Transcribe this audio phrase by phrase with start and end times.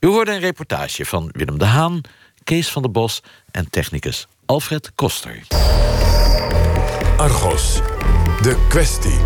[0.00, 2.00] U hoorde een reportage van Willem de Haan,
[2.44, 5.42] Kees van der Bos en technicus Alfred Koster.
[7.16, 7.80] Argos,
[8.42, 9.18] de kwestie.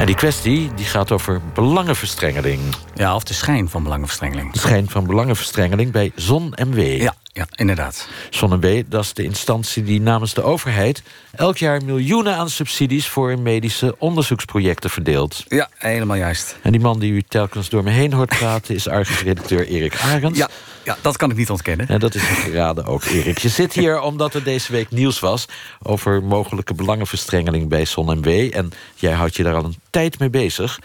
[0.00, 2.60] En die kwestie die gaat over belangenverstrengeling.
[2.94, 4.52] Ja, of de schijn van belangenverstrengeling.
[4.52, 7.00] De schijn van belangenverstrengeling bij ZonMW.
[7.00, 8.08] Ja, ja inderdaad.
[8.30, 11.02] ZonMW, dat is de instantie die namens de overheid...
[11.32, 15.44] elk jaar miljoenen aan subsidies voor medische onderzoeksprojecten verdeelt.
[15.48, 16.56] Ja, helemaal juist.
[16.62, 18.74] En die man die u telkens door me heen hoort praten...
[18.74, 20.38] is Argus-redacteur Erik Arends.
[20.38, 20.48] Ja,
[20.90, 21.88] ja, dat kan ik niet ontkennen.
[21.88, 23.38] En dat is een geraden ook, Erik.
[23.38, 25.46] Je zit hier omdat er deze week nieuws was...
[25.82, 28.28] over mogelijke belangenverstrengeling bij ZonMW.
[28.52, 30.78] En jij houdt je daar al een tijd mee bezig.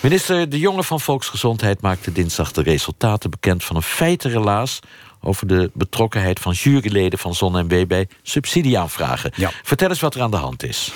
[0.00, 3.64] Minister De Jonge van Volksgezondheid maakte dinsdag de resultaten bekend...
[3.64, 4.80] van een feitenrelaas
[5.24, 9.32] over de betrokkenheid van juryleden van ZonMW bij subsidieaanvragen.
[9.36, 9.50] Ja.
[9.62, 10.92] Vertel eens wat er aan de hand is.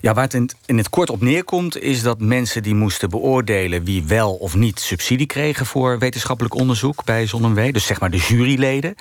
[0.00, 3.84] Ja, waar het in, in het kort op neerkomt, is dat mensen die moesten beoordelen
[3.84, 8.16] wie wel of niet subsidie kregen voor wetenschappelijk onderzoek bij ZonMW, dus zeg maar de
[8.28, 8.94] juryleden,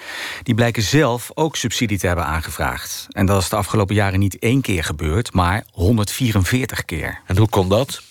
[0.43, 3.07] die blijken zelf ook subsidie te hebben aangevraagd.
[3.09, 7.21] En dat is de afgelopen jaren niet één keer gebeurd, maar 144 keer.
[7.27, 8.01] En hoe kon dat?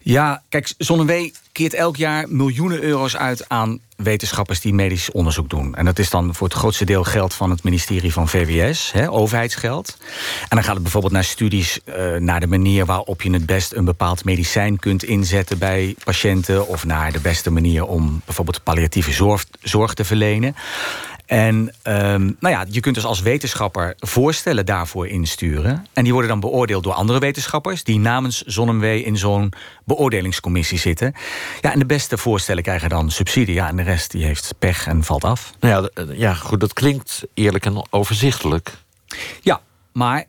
[0.00, 5.74] Ja, kijk, ZonMW keert elk jaar miljoenen euro's uit aan wetenschappers die medisch onderzoek doen.
[5.74, 9.96] En dat is dan voor het grootste deel geld van het ministerie van VWS, overheidsgeld.
[10.40, 13.72] En dan gaat het bijvoorbeeld naar studies uh, naar de manier waarop je het best
[13.72, 19.12] een bepaald medicijn kunt inzetten bij patiënten, of naar de beste manier om bijvoorbeeld palliatieve
[19.12, 20.54] zorg, zorg te verlenen.
[21.26, 25.86] En um, nou ja, je kunt dus als wetenschapper voorstellen daarvoor insturen.
[25.92, 27.84] En die worden dan beoordeeld door andere wetenschappers...
[27.84, 29.52] die namens ZonMW in zo'n
[29.84, 31.14] beoordelingscommissie zitten.
[31.60, 33.54] Ja, en de beste voorstellen krijgen dan subsidie.
[33.54, 35.52] Ja, en de rest die heeft pech en valt af.
[35.60, 38.72] Nou ja, ja goed, dat klinkt eerlijk en overzichtelijk.
[39.40, 39.60] Ja,
[39.92, 40.24] maar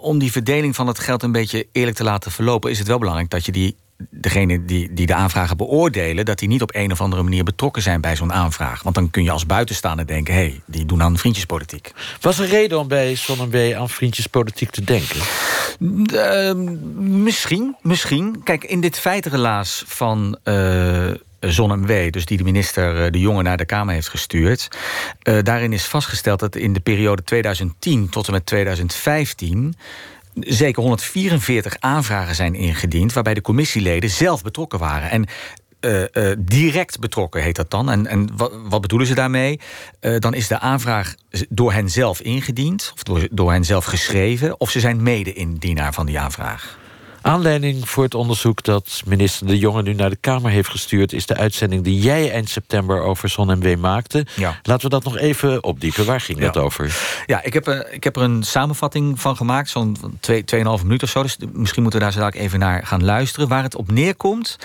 [0.00, 2.70] om die verdeling van het geld een beetje eerlijk te laten verlopen...
[2.70, 3.76] is het wel belangrijk dat je die
[4.10, 6.24] degene die, die de aanvragen beoordelen...
[6.24, 8.82] dat die niet op een of andere manier betrokken zijn bij zo'n aanvraag.
[8.82, 10.34] Want dan kun je als buitenstaander denken...
[10.34, 11.92] hé, hey, die doen aan vriendjespolitiek.
[12.20, 15.20] Was er reden om bij ZonMW aan vriendjespolitiek te denken?
[15.80, 16.52] Uh,
[16.98, 18.40] misschien, misschien.
[18.44, 20.38] Kijk, in dit feitenrelaas van...
[20.44, 21.10] Uh,
[21.40, 24.68] ZonMW, dus die de minister eh, De Jonge naar de Kamer heeft gestuurd.
[25.22, 29.74] Uh, daarin is vastgesteld dat in de periode 2010 tot en met 2015
[30.34, 33.12] zeker 144 aanvragen zijn ingediend...
[33.12, 35.10] waarbij de commissieleden zelf betrokken waren.
[35.10, 35.26] En
[35.80, 37.90] uh, uh, direct betrokken heet dat dan.
[37.90, 38.28] En, en
[38.68, 39.60] wat, bedoelen ze daarmee?
[40.00, 41.14] Uh, dan is de aanvraag
[41.48, 42.90] door hen zelf ingediend...
[42.94, 44.60] of door, door hen zelf geschreven...
[44.60, 46.78] of ze zijn mede-indienaar van die aanvraag.
[47.22, 51.12] Aanleiding voor het onderzoek dat minister De Jonge nu naar de Kamer heeft gestuurd...
[51.12, 54.26] is de uitzending die jij eind september over ZonMW maakte.
[54.36, 54.58] Ja.
[54.62, 56.04] Laten we dat nog even opdiepen.
[56.06, 56.44] Waar ging Ja.
[56.44, 56.96] dat over?
[57.26, 61.12] Ja, ik heb, eh, ik heb er een samenvatting van gemaakt, zo'n 2,5 minuten of
[61.12, 61.22] zo.
[61.22, 63.48] Dus misschien moeten we daar zo dadelijk even naar gaan luisteren.
[63.48, 64.56] Waar het op neerkomt,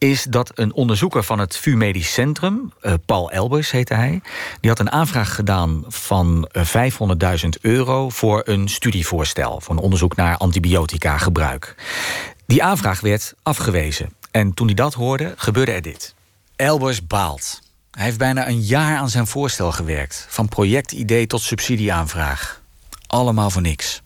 [0.00, 4.20] is dat een onderzoeker van het VU Medisch Centrum, eh, Paul Elbers heette hij,
[4.60, 10.16] die had een aanvraag gedaan van eh, 500.000 euro voor een studievoorstel, voor een onderzoek
[10.16, 11.74] naar antibiotica gebruik.
[12.46, 14.12] Die aanvraag werd afgewezen.
[14.30, 16.14] En toen hij dat hoorde, gebeurde er dit.
[16.56, 17.60] Elbers baalt.
[17.90, 20.26] Hij heeft bijna een jaar aan zijn voorstel gewerkt.
[20.28, 22.62] Van projectidee tot subsidieaanvraag.
[23.06, 24.02] Allemaal voor niks.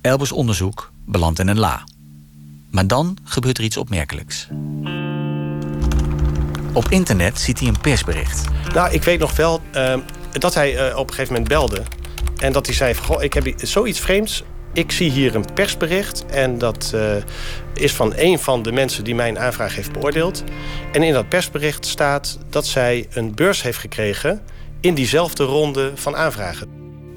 [0.00, 1.84] Elbers onderzoek belandt in een la.
[2.70, 4.48] Maar dan gebeurt er iets opmerkelijks.
[6.74, 8.44] Op internet ziet hij een persbericht.
[8.74, 9.94] Nou, ik weet nog wel uh,
[10.32, 11.82] dat hij uh, op een gegeven moment belde.
[12.36, 14.42] En dat hij zei: Goh, ik heb zoiets vreemds.
[14.72, 16.26] Ik zie hier een persbericht.
[16.26, 17.16] En dat uh,
[17.74, 20.44] is van een van de mensen die mijn aanvraag heeft beoordeeld.
[20.92, 24.42] En in dat persbericht staat dat zij een beurs heeft gekregen.
[24.80, 26.68] in diezelfde ronde van aanvragen.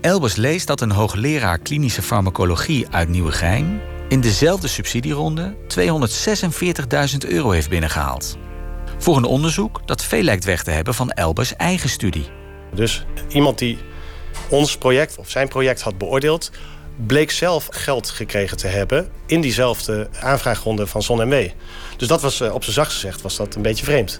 [0.01, 3.81] Elbers leest dat een hoogleraar klinische farmacologie uit Nieuwegein.
[4.09, 8.37] in dezelfde subsidieronde 246.000 euro heeft binnengehaald.
[8.97, 12.29] Voor een onderzoek dat veel lijkt weg te hebben van Elbers eigen studie.
[12.73, 13.77] Dus iemand die
[14.49, 16.51] ons project of zijn project had beoordeeld,
[17.05, 21.47] bleek zelf geld gekregen te hebben in diezelfde aanvraagronde van ZonMW.
[21.97, 24.19] Dus dat was op zijn zacht gezegd was dat een beetje vreemd.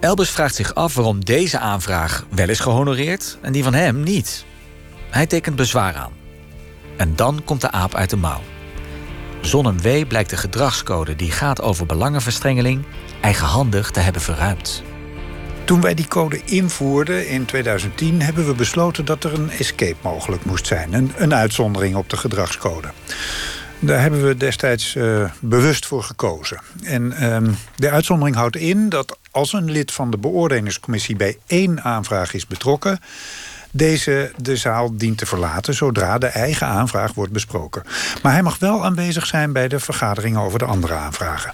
[0.00, 4.44] Elbers vraagt zich af waarom deze aanvraag wel is gehonoreerd en die van hem niet.
[5.10, 6.12] Hij tekent bezwaar aan.
[6.96, 8.40] En dan komt de aap uit de mouw.
[9.40, 12.84] ZonMW blijkt de gedragscode die gaat over belangenverstrengeling
[13.24, 14.82] eigenhandig te hebben verruimd.
[15.64, 20.44] Toen wij die code invoerden in 2010 hebben we besloten dat er een escape mogelijk
[20.44, 20.92] moest zijn.
[20.92, 22.88] Een, een uitzondering op de gedragscode.
[23.78, 26.60] Daar hebben we destijds uh, bewust voor gekozen.
[26.82, 31.82] En um, de uitzondering houdt in dat als een lid van de beoordelingscommissie bij één
[31.82, 33.00] aanvraag is betrokken,
[33.70, 37.82] deze de zaal dient te verlaten zodra de eigen aanvraag wordt besproken.
[38.22, 41.52] Maar hij mag wel aanwezig zijn bij de vergaderingen over de andere aanvragen.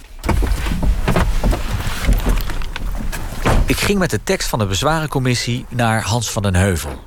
[3.71, 7.03] Ik ging met de tekst van de bezwarencommissie naar Hans van den Heuvel.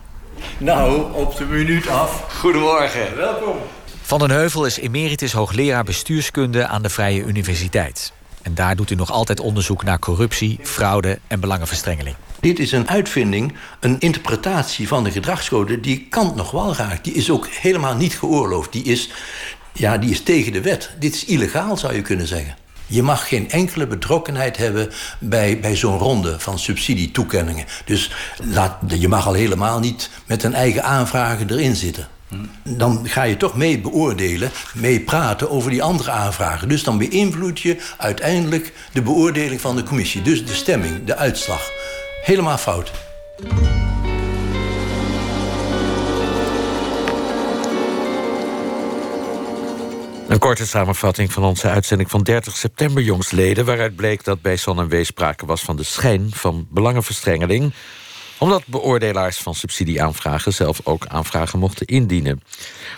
[0.59, 2.39] Nou, op de minuut af.
[2.39, 3.17] Goedemorgen.
[3.17, 3.57] Welkom.
[4.03, 8.13] Van den Heuvel is emeritus hoogleraar bestuurskunde aan de Vrije Universiteit.
[8.43, 12.17] En daar doet u nog altijd onderzoek naar corruptie, fraude en belangenverstrengeling.
[12.41, 15.81] Dit is een uitvinding, een interpretatie van de gedragscode...
[15.81, 17.05] die Kant nog wel raakt.
[17.05, 18.73] Die is ook helemaal niet geoorloofd.
[18.73, 19.11] Die is,
[19.73, 20.91] ja, die is tegen de wet.
[20.99, 22.55] Dit is illegaal, zou je kunnen zeggen.
[22.87, 27.65] Je mag geen enkele betrokkenheid hebben bij, bij zo'n ronde van subsidietoekenningen.
[27.85, 28.11] Dus
[28.43, 32.09] laat, je mag al helemaal niet met een eigen aanvragen erin zitten.
[32.63, 36.69] Dan ga je toch mee beoordelen, mee praten over die andere aanvragen.
[36.69, 40.23] Dus dan beïnvloed je uiteindelijk de beoordeling van de commissie.
[40.23, 41.71] Dus de stemming, de uitslag.
[42.23, 42.91] Helemaal fout.
[50.35, 53.65] Een korte samenvatting van onze uitzending van 30 september jongstleden...
[53.65, 57.73] waaruit bleek dat bij Son en Wees sprake was van de schijn van belangenverstrengeling
[58.39, 62.43] omdat beoordelaars van subsidieaanvragen zelf ook aanvragen mochten indienen.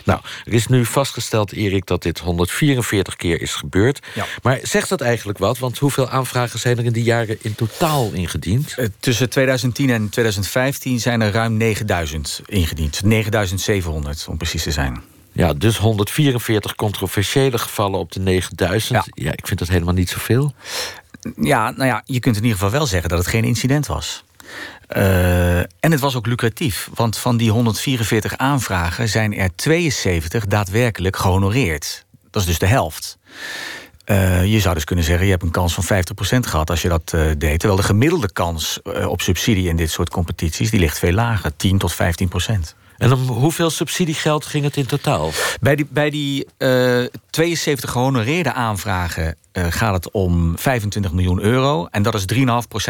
[0.03, 3.99] Nou, er is nu vastgesteld, Erik, dat dit 144 keer is gebeurd.
[4.15, 4.25] Ja.
[4.41, 5.57] Maar zegt dat eigenlijk wat?
[5.57, 8.73] Want hoeveel aanvragen zijn er in die jaren in totaal ingediend?
[8.77, 13.03] Eh, Tussen 2010 en 2015 zijn er ruim 9000 ingediend.
[13.03, 15.15] 9700 om precies te zijn.
[15.37, 19.05] Ja, dus 144 controversiële gevallen op de 9000.
[19.05, 19.23] Ja.
[19.23, 20.53] Ja, ik vind dat helemaal niet zoveel.
[21.35, 24.23] Ja, nou ja, je kunt in ieder geval wel zeggen dat het geen incident was.
[24.87, 31.15] Eh, en het was ook lucratief, want van die 144 aanvragen zijn er 72 daadwerkelijk
[31.15, 32.05] gehonoreerd.
[32.31, 33.17] Dat is dus de helft.
[34.05, 36.89] Eh, je zou dus kunnen zeggen, je hebt een kans van 50% gehad als je
[36.89, 37.59] dat eh, deed.
[37.59, 40.71] Terwijl de gemiddelde kans op subsidie in dit soort competities...
[40.71, 41.97] die ligt veel lager, 10 tot 15%.
[42.97, 45.31] En om hoeveel subsidiegeld ging het in totaal?
[45.61, 51.85] Bij die, bij die eh, 72 gehonoreerde aanvragen eh, gaat het om 25 miljoen euro.
[51.85, 52.43] En dat is 3,5%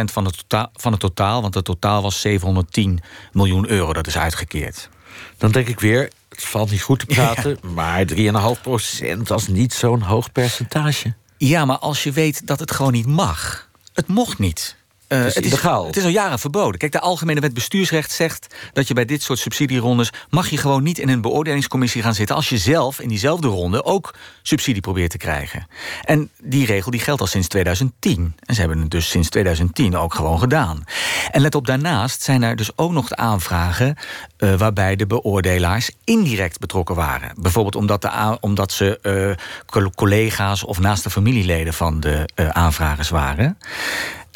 [0.04, 3.00] van het, totaal, van het totaal, want het totaal was 710
[3.32, 3.94] miljoen euro.
[3.94, 4.90] Dat is uitgekeerd.
[5.38, 7.58] Dan denk ik weer, het valt niet goed te praten...
[7.74, 11.14] maar 3,5 procent, dat is niet zo'n hoog percentage.
[11.38, 13.70] Ja, maar als je weet dat het gewoon niet mag.
[13.94, 14.76] Het mocht niet.
[15.08, 15.86] Eh, Het is illegaal.
[15.86, 16.80] Het is al jaren verboden.
[16.80, 20.10] Kijk, de Algemene Wet Bestuursrecht zegt dat je bij dit soort subsidierondes...
[20.30, 22.36] mag je gewoon niet in een beoordelingscommissie gaan zitten...
[22.36, 25.68] als je zelf in diezelfde ronde ook subsidie probeert te krijgen.
[26.04, 28.36] En die regel die geldt al sinds 2010.
[28.46, 30.84] En ze hebben het dus sinds 2010 ook gewoon gedaan.
[31.32, 33.96] En let op, daarnaast zijn er dus ook nog de aanvragen...
[34.38, 37.32] eh, waarbij de beoordelaars indirect betrokken waren.
[37.40, 43.58] Bijvoorbeeld omdat, de omdat ze eh, col- collega's of naaste familieleden van de aanvragers waren...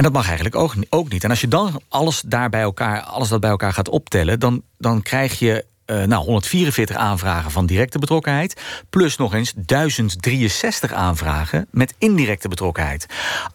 [0.01, 1.23] En dat mag eigenlijk ook, ook niet.
[1.23, 4.39] En als je dan alles, daar bij elkaar, alles dat bij elkaar gaat optellen...
[4.39, 8.61] dan, dan krijg je eh, nou, 144 aanvragen van directe betrokkenheid...
[8.89, 13.05] plus nog eens 1063 aanvragen met indirecte betrokkenheid.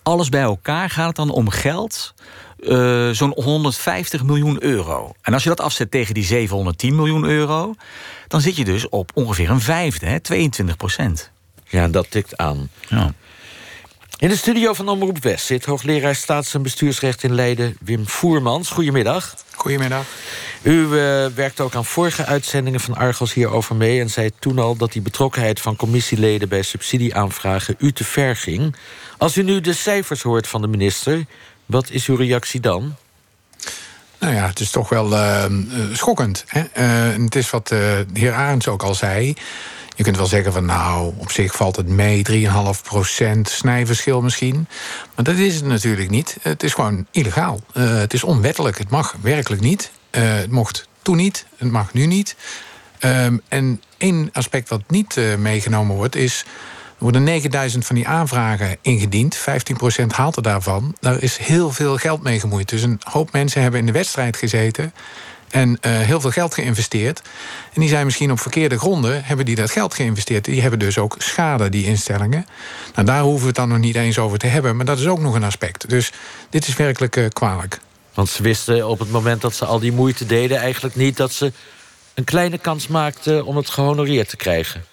[0.02, 2.14] Alles bij elkaar gaat het dan om geld...
[2.58, 5.12] eh, zo'n 150 miljoen euro.
[5.22, 7.75] En als je dat afzet tegen die 710 miljoen euro...
[8.28, 11.31] dan zit je dus op ongeveer een vijfde, hè, 22 procent.
[11.69, 12.69] Ja, dat tikt aan.
[12.88, 13.14] Ja.
[14.18, 17.76] In de studio van Omroep West zit hoogleraar staats- en bestuursrecht in Leiden...
[17.80, 18.70] Wim Voermans.
[18.70, 19.34] Goedemiddag.
[19.54, 20.04] Goedemiddag.
[20.62, 24.00] U eh, werkte ook aan vorige uitzendingen van Argos hierover mee...
[24.00, 26.48] en zei toen al dat die betrokkenheid van commissieleden...
[26.48, 28.76] bij subsidieaanvragen u te ver ging.
[29.18, 31.24] Als u nu de cijfers hoort van de minister...
[31.66, 32.96] wat is uw reactie dan?
[34.19, 35.50] Nou ja, het is toch wel eh, eh,
[35.93, 36.44] schokkend.
[36.46, 36.62] Hè?
[36.72, 39.34] Eh, het is wat de heer Arends ook al zei.
[39.96, 44.69] Je kunt wel zeggen van nou, op zich valt het mee, 3,5% snijverschil misschien.
[45.15, 46.36] Maar dat is het natuurlijk niet.
[46.43, 47.60] Het is gewoon illegaal.
[47.72, 48.79] Eh, het is onwettelijk.
[48.79, 49.91] Het mag werkelijk niet.
[50.10, 51.46] Eh, het mocht toen niet.
[51.56, 52.36] Het mag nu niet.
[52.98, 56.44] Ehm, en één aspect wat niet eh, meegenomen wordt is...
[56.98, 59.36] Er worden 9000 van die aanvragen ingediend.
[59.36, 60.96] 15% haalt er daarvan.
[61.00, 62.69] Daar is heel veel geld mee gemoeid.
[62.69, 64.93] Dus een hoop mensen hebben in de wedstrijd gezeten...
[65.50, 67.22] en eh, heel veel geld geïnvesteerd.
[67.72, 69.24] En die zijn misschien op verkeerde gronden...
[69.24, 70.44] hebben die dat geld geïnvesteerd.
[70.44, 72.46] Die hebben dus ook schade, die instellingen.
[72.94, 74.76] Nou, daar hoeven we het dan nog niet eens over te hebben.
[74.76, 75.88] Maar dat is ook nog een aspect.
[75.88, 76.12] Dus
[76.50, 77.79] dit is werkelijk eh, kwalijk.
[78.15, 80.58] Want ze wisten op het moment dat ze al die moeite deden...
[80.58, 81.53] eigenlijk niet dat ze
[82.15, 84.84] een kleine kans maakten om het gehonoreerd te krijgen.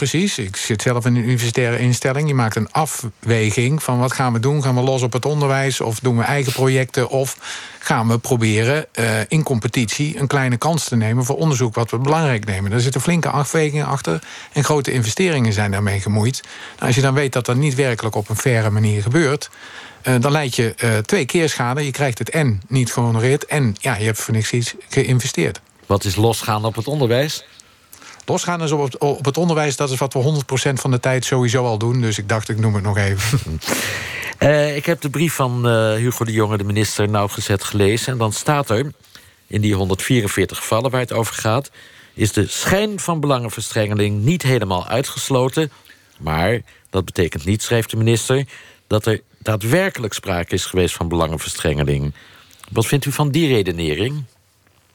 [0.00, 2.28] Precies, ik zit zelf in een universitaire instelling.
[2.28, 4.62] Je maakt een afweging van wat gaan we doen?
[4.62, 7.08] Gaan we los op het onderwijs of doen we eigen projecten?
[7.08, 7.36] Of
[7.78, 11.24] gaan we proberen eh, in competitie een kleine kans te nemen...
[11.24, 12.70] voor onderzoek wat we belangrijk nemen?
[12.70, 16.42] Daar zitten flinke afwegingen achter en grote investeringen zijn daarmee gemoeid.
[16.74, 19.50] Nou, als je dan weet dat dat niet werkelijk op een faire manier gebeurt...
[20.02, 21.84] eh, dan leid je eh, twee keer schade.
[21.84, 23.46] Je krijgt het en niet gehonoreerd...
[23.46, 25.60] en ja, je hebt voor niks iets geïnvesteerd.
[25.86, 27.44] Wat is losgaan op het onderwijs?
[28.30, 31.24] Losgaan is op het, op het onderwijs, dat is wat we 100% van de tijd
[31.24, 32.00] sowieso al doen.
[32.00, 33.60] Dus ik dacht, ik noem het nog even.
[34.38, 38.12] Uh, ik heb de brief van uh, Hugo de Jonge, de minister, nauwgezet gelezen.
[38.12, 38.92] En dan staat er,
[39.46, 41.70] in die 144 gevallen waar het over gaat...
[42.14, 45.72] is de schijn van belangenverstrengeling niet helemaal uitgesloten...
[46.18, 46.60] maar
[46.90, 48.44] dat betekent niet, schrijft de minister...
[48.86, 52.14] dat er daadwerkelijk sprake is geweest van belangenverstrengeling.
[52.70, 54.24] Wat vindt u van die redenering?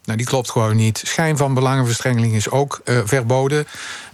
[0.06, 1.02] Nou, die klopt gewoon niet.
[1.06, 3.68] Schijn van belangenverstrengeling is ook uh, verboden.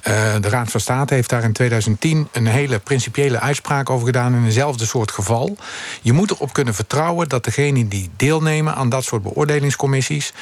[0.08, 4.34] Uh, de Raad van State heeft daar in 2010 een hele principiële uitspraak over gedaan
[4.34, 5.58] in eenzelfde soort geval.
[6.02, 10.34] Je moet erop kunnen vertrouwen dat degenen die deelnemen aan dat soort beoordelingscommissies,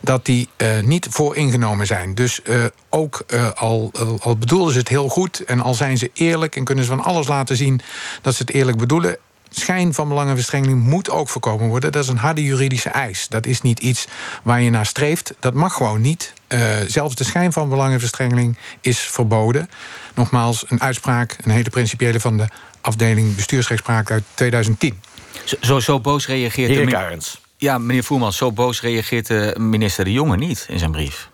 [0.00, 2.14] dat die uh, niet vooringenomen zijn.
[2.14, 2.40] Dus
[2.88, 3.24] ook
[3.54, 6.90] al, al bedoelen ze het heel goed en al zijn ze eerlijk en kunnen ze
[6.90, 7.80] van alles laten zien
[8.22, 9.18] dat ze het eerlijk bedoelen,
[9.50, 11.92] schijn van belangenverstrengeling moet ook voorkomen worden.
[11.92, 13.28] Dat is een harde juridische eis.
[13.28, 14.06] Dat is niet iets
[14.42, 15.34] waar je naar streeft.
[15.40, 16.32] Dat mag gewoon niet.
[16.48, 19.70] Uh, zelfs de schijn van belangenverstrengeling is verboden.
[20.14, 22.46] Nogmaals, een uitspraak, een hele principiële van de
[22.80, 25.00] afdeling bestuursrechtspraak uit 2010.
[25.44, 26.70] Zo, zo, zo boos reageert...
[26.70, 27.40] Erik Arends.
[27.56, 31.28] Ja, meneer Voerman, zo boos reageert de minister De Jonge niet in zijn brief.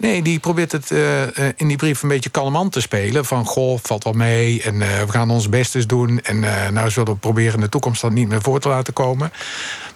[0.00, 1.22] Nee, die probeert het uh,
[1.56, 3.24] in die brief een beetje kalmant te spelen.
[3.24, 6.20] Van, goh, valt wel mee en uh, we gaan ons best doen...
[6.20, 8.92] en uh, nou zullen we proberen in de toekomst dat niet meer voor te laten
[8.92, 9.32] komen.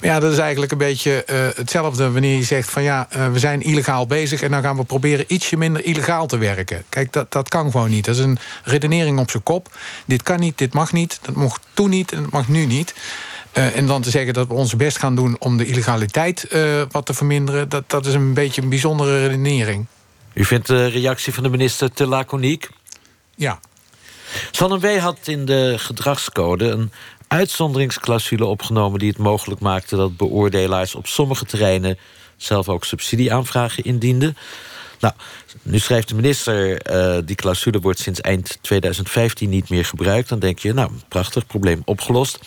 [0.01, 1.25] Maar ja, dat is eigenlijk een beetje
[1.57, 2.71] hetzelfde wanneer je zegt...
[2.71, 4.43] van ja, we zijn illegaal bezig...
[4.43, 6.85] en dan gaan we proberen ietsje minder illegaal te werken.
[6.89, 8.05] Kijk, dat, dat kan gewoon niet.
[8.05, 9.77] Dat is een redenering op zijn kop.
[10.07, 12.95] Dit kan niet, dit mag niet, dat mocht toen niet en dat mag nu niet...
[13.53, 16.49] En dan te zeggen dat we ons best gaan doen om de illegaliteit
[16.91, 17.69] wat te verminderen...
[17.69, 19.87] Dat, dat is een beetje een bijzondere redenering.
[20.35, 22.69] U vindt de reactie van de minister te laconiek?
[23.37, 23.61] Ja.
[24.51, 26.93] Sanne had in de gedragscode een
[27.29, 28.99] uitzonderingsclausule opgenomen...
[28.99, 31.99] die het mogelijk maakte dat beoordelaars op sommige terreinen...
[32.37, 34.37] zelf ook subsidieaanvragen indienden.
[35.01, 35.15] Nou,
[35.63, 36.91] nu schrijft de minister...
[36.91, 40.29] Uh, die clausule wordt sinds eind 2015 niet meer gebruikt.
[40.29, 42.39] Dan denk je, nou, prachtig, probleem opgelost.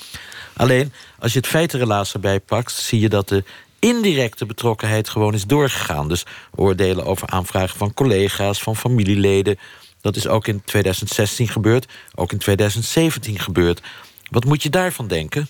[0.54, 2.72] Alleen, als je het feitenrelaas erbij pakt...
[2.72, 3.44] zie je dat de
[3.80, 6.08] indirecte betrokkenheid gewoon is doorgegaan.
[6.08, 9.60] Dus oordelen over aanvragen van collega's, van familieleden.
[10.02, 13.82] Dat is ook in 2016 gebeurd, ook in 2017 gebeurd.
[14.30, 15.48] Wat moet je daarvan denken?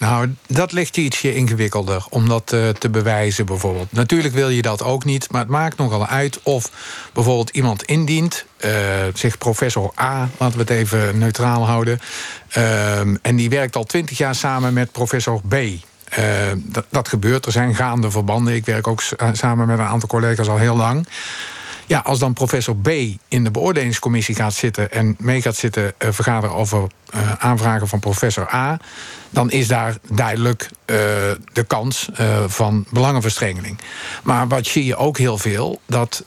[0.00, 3.92] Nou, dat ligt ietsje ingewikkelder om dat uh, te bewijzen bijvoorbeeld.
[3.92, 6.70] Natuurlijk wil je dat ook niet, maar het maakt nogal uit of
[7.12, 8.70] bijvoorbeeld iemand indient, uh,
[9.14, 12.00] zegt professor A, laten we het even neutraal houden,
[12.56, 15.54] uh, en die werkt al twintig jaar samen met professor B.
[16.18, 16.24] Uh,
[16.56, 17.46] dat, dat gebeurt.
[17.46, 18.54] Er zijn gaande verbanden.
[18.54, 19.02] Ik werk ook
[19.32, 21.08] samen met een aantal collega's al heel lang.
[21.86, 22.88] Ja, als dan professor B
[23.28, 24.92] in de beoordelingscommissie gaat zitten...
[24.92, 26.86] en mee gaat zitten uh, vergaderen over
[27.38, 28.78] aanvragen van professor A...
[29.30, 30.68] dan is daar duidelijk
[31.52, 32.08] de kans
[32.46, 33.78] van belangenverstrengeling.
[34.22, 35.80] Maar wat zie je ook heel veel...
[35.86, 36.24] dat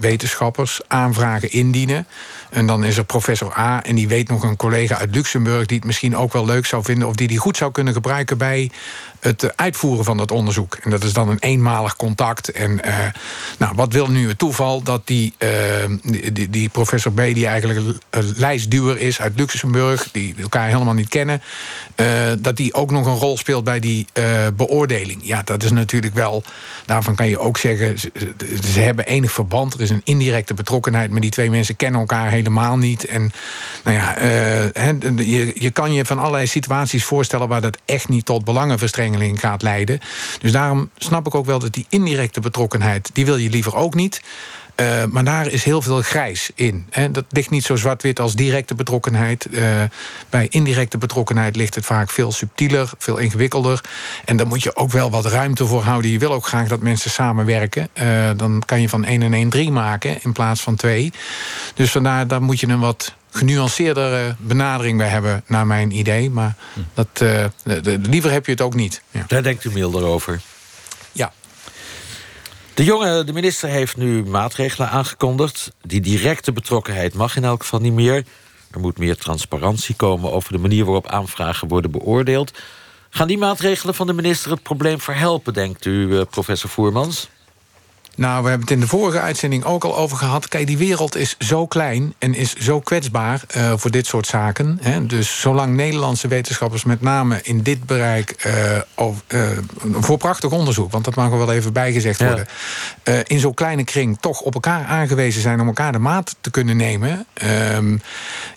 [0.00, 2.06] wetenschappers aanvragen indienen...
[2.50, 5.66] En dan is er professor A en die weet nog een collega uit Luxemburg...
[5.66, 7.08] die het misschien ook wel leuk zou vinden...
[7.08, 8.70] of die die goed zou kunnen gebruiken bij
[9.20, 10.78] het uitvoeren van dat onderzoek.
[10.82, 12.50] En dat is dan een eenmalig contact.
[12.50, 12.96] En uh,
[13.58, 15.50] nou, wat wil nu het toeval dat die, uh,
[16.32, 17.16] die, die, professor B...
[17.16, 20.08] die eigenlijk een lijstduwer is uit Luxemburg...
[20.12, 21.42] die elkaar helemaal niet kennen...
[22.38, 24.06] Dat die ook nog een rol speelt bij die
[24.56, 25.20] beoordeling.
[25.22, 26.42] Ja, dat is natuurlijk wel...
[26.84, 27.98] daarvan kan je ook zeggen...
[27.98, 28.12] Ze,
[28.72, 31.10] ze, hebben enig verband, er is een indirecte betrokkenheid...
[31.10, 33.04] maar die twee mensen kennen elkaar helemaal niet.
[33.04, 33.32] En
[33.84, 34.14] nou ja,
[35.16, 37.48] je, je kan je van allerlei situaties voorstellen...
[37.48, 40.00] waar dat echt niet tot belangenverstrengeling gaat leiden.
[40.40, 43.10] Dus daarom snap ik ook wel dat die indirecte betrokkenheid...
[43.12, 44.22] die wil je liever ook niet.
[44.80, 46.86] Uh, maar daar is heel veel grijs in.
[46.90, 47.10] Hè.
[47.10, 49.46] Dat ligt niet zo zwart-wit als directe betrokkenheid.
[49.50, 49.82] Uh,
[50.30, 53.80] bij indirecte betrokkenheid ligt het vaak veel subtieler, veel ingewikkelder.
[54.24, 56.10] En daar moet je ook wel wat ruimte voor houden.
[56.10, 57.88] Je wil ook graag dat mensen samenwerken.
[57.94, 61.12] Uh, dan kan je van 1 en 1 3 maken in plaats van 2.
[61.74, 66.30] Dus vandaar, daar moet je een wat genuanceerdere benadering bij hebben, naar mijn idee.
[66.30, 66.54] Maar
[66.94, 69.02] dat, de, de, liever heb je het ook niet.
[69.10, 69.24] Ja.
[69.26, 70.40] Daar denkt u milder over.
[71.12, 71.32] Ja.
[72.76, 75.72] De jonge de minister heeft nu maatregelen aangekondigd.
[75.82, 78.24] Die directe betrokkenheid mag in elk geval niet meer.
[78.70, 82.58] Er moet meer transparantie komen over de manier waarop aanvragen worden beoordeeld.
[83.10, 87.28] Gaan die maatregelen van de minister het probleem verhelpen, denkt u, eh, professor Voermans?
[88.16, 90.48] Nou, we hebben het in de vorige uitzending ook al over gehad.
[90.48, 94.78] Kijk, die wereld is zo klein en is zo kwetsbaar uh, voor dit soort zaken.
[94.82, 95.06] Hè.
[95.06, 98.44] Dus zolang Nederlandse wetenschappers met name in dit bereik...
[98.46, 99.50] Uh, uh,
[99.92, 102.26] voor prachtig onderzoek, want dat mag er wel even bijgezegd ja.
[102.26, 102.46] worden...
[103.26, 105.60] in zo'n kleine kring toch op elkaar aangewezen zijn...
[105.60, 107.26] om elkaar de maat te kunnen nemen...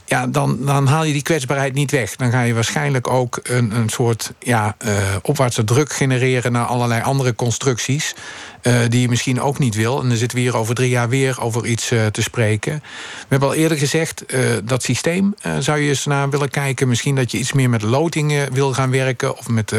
[0.09, 2.15] Ja, dan, dan haal je die kwetsbaarheid niet weg.
[2.15, 7.01] Dan ga je waarschijnlijk ook een, een soort ja, uh, opwaartse druk genereren naar allerlei
[7.01, 8.15] andere constructies.
[8.63, 10.01] Uh, die je misschien ook niet wil.
[10.01, 12.73] En dan zitten we hier over drie jaar weer over iets uh, te spreken.
[12.73, 14.25] We hebben al eerder gezegd,
[14.63, 16.87] dat systeem zou je eens naar willen kijken.
[16.87, 19.73] Misschien dat je iets meer met lotingen wil gaan werken of met,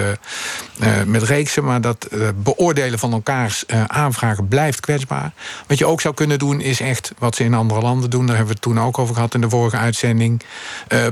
[1.06, 1.64] met reeksen.
[1.64, 5.32] Maar dat beoordelen van elkaars aanvragen blijft kwetsbaar.
[5.66, 8.26] Wat je ook zou kunnen doen is echt wat ze in andere landen doen.
[8.26, 10.18] Daar hebben we het toen ook over gehad in de vorige uitzending.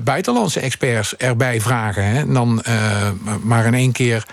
[0.05, 2.05] Buitenlandse experts erbij vragen.
[2.05, 2.19] Hè?
[2.19, 2.63] En dan
[3.43, 4.27] maar in één keer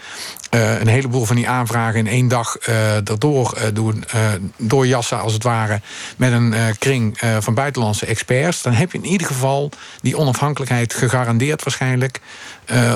[0.51, 4.03] uh, een heleboel van die aanvragen in één dag erdoor doen,
[4.57, 5.81] doorjassen als het ware,
[6.17, 9.69] met een kring van buitenlandse experts, dan heb je in ieder geval
[10.01, 12.19] die onafhankelijkheid gegarandeerd waarschijnlijk.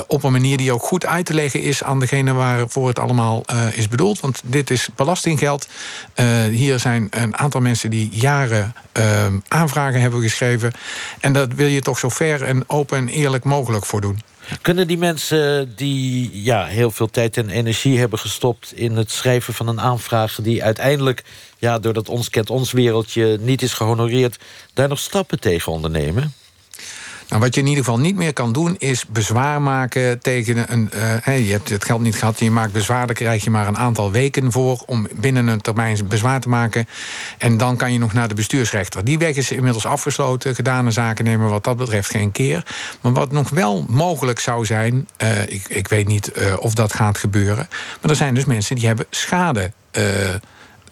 [0.07, 3.43] Op een manier die ook goed uit te leggen is aan degene waarvoor het allemaal
[3.73, 4.19] is bedoeld.
[4.19, 5.67] Want dit is belastinggeld.
[6.51, 8.73] hier zijn een aantal mensen die jaren
[9.47, 10.71] aanvragen hebben geschreven.
[11.19, 14.21] En dat wil je toch zo ver en open en eerlijk mogelijk voor doen.
[14.61, 18.73] Kunnen die mensen die ja, heel veel tijd en energie hebben gestopt...
[18.75, 20.39] in het schrijven van een aanvraag...
[20.41, 21.23] die uiteindelijk
[21.57, 24.37] ja, door dat ons kent ons wereldje niet is gehonoreerd...
[24.73, 26.33] daar nog stappen tegen ondernemen?
[27.37, 30.91] Wat je in ieder geval niet meer kan doen, is bezwaar maken tegen een.
[31.27, 33.77] Uh, je hebt het geld niet gehad, je maakt bezwaar, daar krijg je maar een
[33.77, 36.87] aantal weken voor om binnen een termijn bezwaar te maken.
[37.37, 39.03] En dan kan je nog naar de bestuursrechter.
[39.03, 40.55] Die weg is inmiddels afgesloten.
[40.55, 42.65] Gedane zaken nemen wat dat betreft geen keer.
[43.01, 46.93] Maar wat nog wel mogelijk zou zijn, uh, ik, ik weet niet uh, of dat
[46.93, 47.67] gaat gebeuren.
[48.01, 49.71] Maar er zijn dus mensen die hebben schade.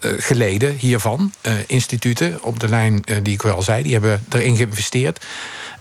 [0.00, 1.32] geleden hiervan.
[1.66, 5.24] instituten op de lijn die ik wel zei, die hebben erin geïnvesteerd.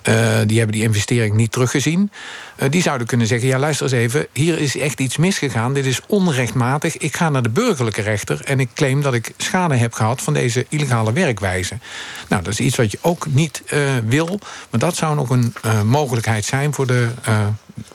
[0.08, 2.12] Uh, die hebben die investering niet teruggezien.
[2.58, 5.74] Uh, die zouden kunnen zeggen: ja, luister eens even, hier is echt iets misgegaan.
[5.74, 6.98] Dit is onrechtmatig.
[6.98, 10.34] Ik ga naar de burgerlijke rechter en ik claim dat ik schade heb gehad van
[10.34, 11.78] deze illegale werkwijze.
[12.28, 14.40] Nou, dat is iets wat je ook niet uh, wil.
[14.70, 15.54] Maar dat zou nog een
[15.86, 17.08] mogelijkheid zijn voor de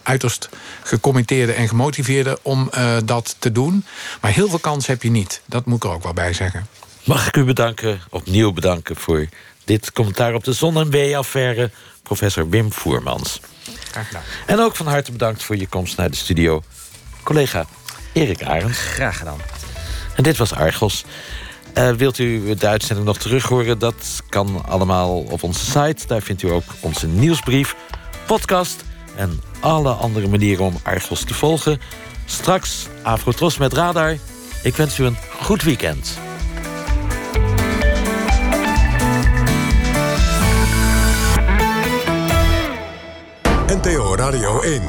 [0.02, 0.49] uiterst
[0.83, 2.71] gecommitteerde en gemotiveerde om
[3.04, 3.85] dat te doen.
[4.21, 5.42] Maar heel veel kans heb je niet.
[5.47, 6.66] Dat moet ik er ook wel bij zeggen.
[7.04, 9.26] Mag ik u bedanken, opnieuw bedanken voor
[9.64, 11.71] dit commentaar op de zon- en wee-affaire
[12.12, 13.40] professor Wim Voermans.
[13.90, 14.23] Graag gedaan.
[14.47, 16.62] En ook van harte bedankt voor je komst naar de studio.
[17.23, 17.66] Collega
[18.12, 18.78] Erik Arends.
[18.78, 19.38] Graag gedaan.
[20.16, 21.04] En dit was Argos.
[21.75, 23.78] Uh, wilt u de uitzending nog terug horen?
[23.78, 26.06] Dat kan allemaal op onze site.
[26.06, 27.76] Daar vindt u ook onze nieuwsbrief,
[28.26, 28.84] podcast...
[29.17, 31.80] en alle andere manieren om Argos te volgen.
[32.25, 34.17] Straks Afrotros met Radar.
[34.63, 36.19] Ik wens u een goed weekend.
[44.32, 44.82] Radio 1.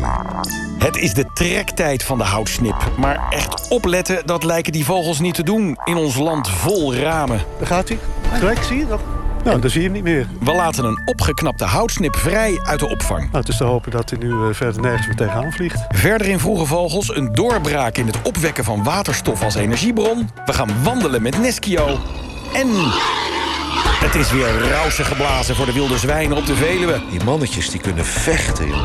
[0.77, 2.75] Het is de trektijd van de houtsnip.
[2.97, 5.77] Maar echt opletten, dat lijken die vogels niet te doen...
[5.83, 7.41] in ons land vol ramen.
[7.57, 7.99] Daar gaat hij.
[8.39, 8.99] Trek, zie je dat?
[9.43, 10.27] Nou, dan zie je hem niet meer.
[10.39, 13.19] We laten een opgeknapte houtsnip vrij uit de opvang.
[13.19, 15.85] Nou, het is te hopen dat hij nu uh, verder nergens meer tegenaan vliegt.
[15.89, 20.29] Verder in Vroege Vogels een doorbraak in het opwekken van waterstof als energiebron.
[20.45, 21.99] We gaan wandelen met Neskio.
[22.53, 22.67] En
[24.03, 27.01] het is weer rauwse geblazen voor de wilde zwijnen op de Veluwe.
[27.09, 28.77] Die mannetjes die kunnen vechten, joh.